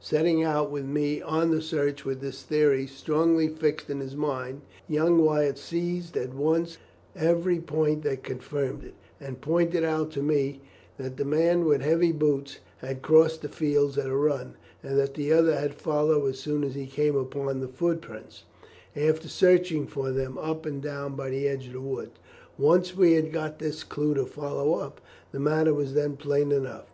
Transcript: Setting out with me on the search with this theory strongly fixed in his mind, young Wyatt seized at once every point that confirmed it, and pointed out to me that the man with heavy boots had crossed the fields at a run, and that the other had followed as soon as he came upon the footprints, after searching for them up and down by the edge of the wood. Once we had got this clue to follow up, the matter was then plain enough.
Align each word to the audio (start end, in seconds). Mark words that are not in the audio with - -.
Setting 0.00 0.42
out 0.42 0.70
with 0.70 0.86
me 0.86 1.20
on 1.20 1.50
the 1.50 1.60
search 1.60 2.06
with 2.06 2.22
this 2.22 2.42
theory 2.42 2.86
strongly 2.86 3.48
fixed 3.48 3.90
in 3.90 4.00
his 4.00 4.16
mind, 4.16 4.62
young 4.88 5.18
Wyatt 5.22 5.58
seized 5.58 6.16
at 6.16 6.32
once 6.32 6.78
every 7.14 7.58
point 7.60 8.02
that 8.04 8.22
confirmed 8.22 8.82
it, 8.82 8.94
and 9.20 9.42
pointed 9.42 9.84
out 9.84 10.10
to 10.12 10.22
me 10.22 10.62
that 10.96 11.18
the 11.18 11.24
man 11.26 11.66
with 11.66 11.82
heavy 11.82 12.12
boots 12.12 12.60
had 12.78 13.02
crossed 13.02 13.42
the 13.42 13.48
fields 13.50 13.98
at 13.98 14.06
a 14.06 14.16
run, 14.16 14.54
and 14.82 14.98
that 14.98 15.12
the 15.12 15.30
other 15.34 15.54
had 15.54 15.74
followed 15.74 16.26
as 16.30 16.38
soon 16.40 16.64
as 16.64 16.74
he 16.74 16.86
came 16.86 17.14
upon 17.14 17.60
the 17.60 17.68
footprints, 17.68 18.44
after 18.96 19.28
searching 19.28 19.86
for 19.86 20.10
them 20.12 20.38
up 20.38 20.64
and 20.64 20.80
down 20.80 21.14
by 21.14 21.28
the 21.28 21.46
edge 21.46 21.66
of 21.66 21.74
the 21.74 21.80
wood. 21.82 22.10
Once 22.56 22.96
we 22.96 23.12
had 23.12 23.30
got 23.30 23.58
this 23.58 23.84
clue 23.84 24.14
to 24.14 24.24
follow 24.24 24.76
up, 24.80 24.98
the 25.30 25.38
matter 25.38 25.74
was 25.74 25.92
then 25.92 26.16
plain 26.16 26.52
enough. 26.52 26.90